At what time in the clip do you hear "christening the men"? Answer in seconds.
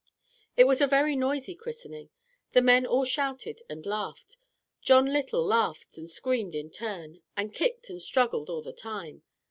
1.53-2.87